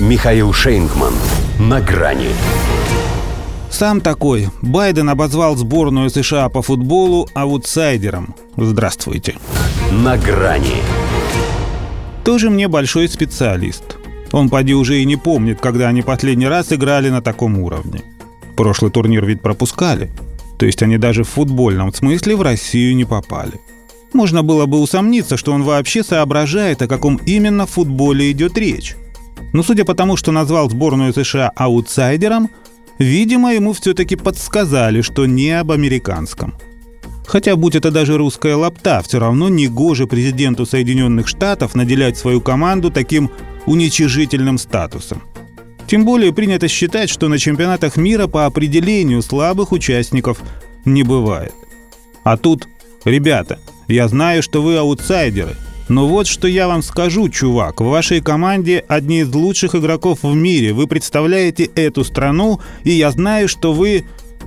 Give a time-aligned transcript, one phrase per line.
[0.00, 1.14] Михаил Шейнгман.
[1.60, 2.30] На грани.
[3.70, 4.48] Сам такой.
[4.60, 8.34] Байден обозвал сборную США по футболу аутсайдером.
[8.56, 9.36] Здравствуйте.
[9.92, 10.82] На грани.
[12.24, 13.84] Тоже мне большой специалист.
[14.32, 18.02] Он, поди, уже и не помнит, когда они последний раз играли на таком уровне.
[18.56, 20.10] Прошлый турнир ведь пропускали.
[20.58, 23.60] То есть они даже в футбольном смысле в Россию не попали.
[24.12, 28.96] Можно было бы усомниться, что он вообще соображает, о каком именно футболе идет речь.
[29.54, 32.50] Но судя по тому, что назвал сборную США аутсайдером,
[32.98, 36.54] видимо, ему все-таки подсказали, что не об американском.
[37.24, 42.40] Хотя, будь это даже русская лапта, все равно не гоже президенту Соединенных Штатов наделять свою
[42.40, 43.30] команду таким
[43.66, 45.22] уничижительным статусом.
[45.86, 50.40] Тем более принято считать, что на чемпионатах мира по определению слабых участников
[50.84, 51.54] не бывает.
[52.24, 52.66] А тут,
[53.04, 55.54] ребята, я знаю, что вы аутсайдеры,
[55.88, 57.80] но вот что я вам скажу, чувак.
[57.80, 60.72] В вашей команде одни из лучших игроков в мире.
[60.72, 64.04] Вы представляете эту страну, и я знаю, что вы...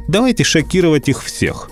[0.08, 1.70] Давайте шокировать их всех.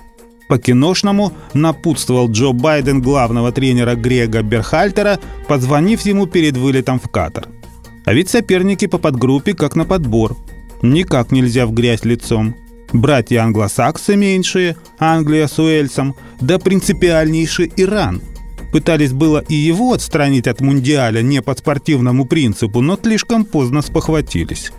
[0.49, 7.47] По-киношному напутствовал Джо Байден главного тренера Грега Берхальтера, позвонив ему перед вылетом в Катар.
[8.03, 10.38] А ведь соперники по подгруппе как на подбор.
[10.83, 12.55] Никак нельзя в грязь лицом.
[12.93, 18.21] Братья англосаксы меньшие, Англия с Уэльсом, да принципиальнейший Иран–
[18.75, 24.73] Пытались было и его отстранить от Мундиаля не по спортивному принципу, но слишком поздно спохватились.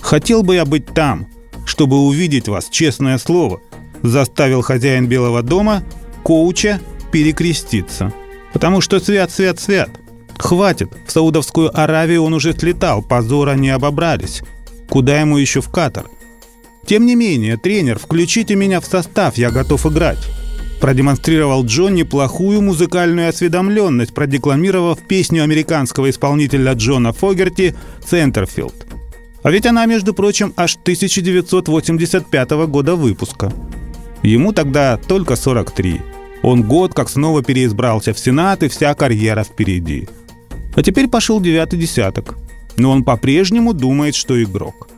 [0.00, 1.28] «Хотел бы я быть там,
[1.64, 3.60] чтобы увидеть вас, честное слово»,
[4.02, 5.84] заставил хозяин Белого дома
[6.24, 6.80] коуча
[7.12, 8.12] перекреститься.
[8.52, 9.90] Потому что свят, свят, свят.
[10.36, 14.42] Хватит, в Саудовскую Аравию он уже слетал, позора не обобрались.
[14.88, 16.06] Куда ему еще в Катар?
[16.86, 20.26] Тем не менее, тренер, включите меня в состав, я готов играть
[20.78, 28.86] продемонстрировал Джон неплохую музыкальную осведомленность, продекламировав песню американского исполнителя Джона Фогерти «Центерфилд».
[29.42, 33.52] А ведь она, между прочим, аж 1985 года выпуска.
[34.22, 36.00] Ему тогда только 43.
[36.42, 40.08] Он год как снова переизбрался в Сенат, и вся карьера впереди.
[40.74, 42.36] А теперь пошел девятый десяток.
[42.76, 44.88] Но он по-прежнему думает, что игрок.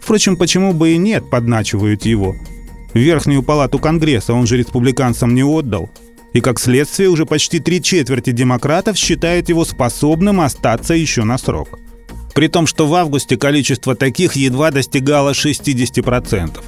[0.00, 2.36] Впрочем, почему бы и нет, подначивают его–
[2.94, 5.90] Верхнюю палату Конгресса он же республиканцам не отдал.
[6.32, 11.78] И как следствие уже почти три четверти демократов считают его способным остаться еще на срок.
[12.34, 16.58] При том, что в августе количество таких едва достигало 60%.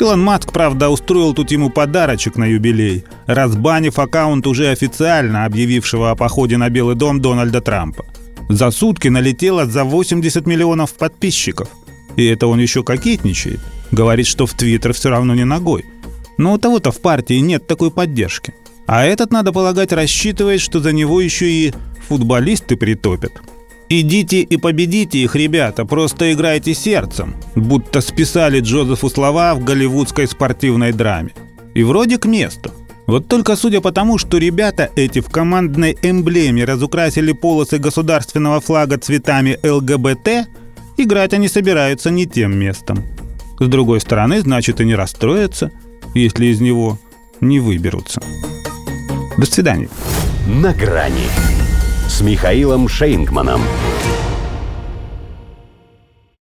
[0.00, 6.16] Илон Маск, правда, устроил тут ему подарочек на юбилей, разбанив аккаунт уже официально объявившего о
[6.16, 8.06] походе на Белый дом Дональда Трампа.
[8.48, 11.68] За сутки налетело за 80 миллионов подписчиков.
[12.16, 15.84] И это он еще кокетничает– Говорит, что в Твиттер все равно не ногой.
[16.38, 18.54] Но у того-то в партии нет такой поддержки.
[18.86, 21.72] А этот, надо полагать, рассчитывает, что за него еще и
[22.08, 23.32] футболисты притопят.
[23.92, 30.92] «Идите и победите их, ребята, просто играйте сердцем», будто списали Джозефу слова в голливудской спортивной
[30.92, 31.30] драме.
[31.74, 32.70] И вроде к месту.
[33.06, 38.98] Вот только судя по тому, что ребята эти в командной эмблеме разукрасили полосы государственного флага
[38.98, 40.48] цветами ЛГБТ,
[40.96, 43.04] играть они собираются не тем местом.
[43.60, 45.70] С другой стороны, значит и не расстроятся,
[46.14, 46.98] если из него
[47.40, 48.22] не выберутся.
[49.36, 49.90] До свидания.
[50.46, 51.28] На грани
[52.08, 53.60] с Михаилом Шейнгманом.